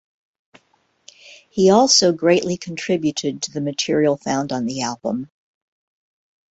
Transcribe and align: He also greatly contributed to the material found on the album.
He 1.51 1.69
also 1.69 2.11
greatly 2.11 2.57
contributed 2.57 3.43
to 3.43 3.51
the 3.51 3.61
material 3.61 4.17
found 4.17 4.51
on 4.51 4.65
the 4.65 4.81
album. 4.81 5.29